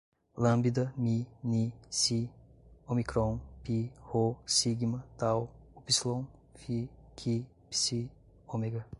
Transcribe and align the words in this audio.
lambda, 0.43 0.83
mi, 1.03 1.15
ni, 1.51 1.63
csi, 1.99 2.19
ómicron, 2.91 3.33
pi, 3.63 3.75
rô, 4.07 4.25
sigma, 4.55 4.99
tau, 5.19 5.41
úpsilon, 5.77 6.21
fi, 6.61 6.75
qui, 7.17 7.35
psi, 7.69 7.99
ômega 8.53 8.81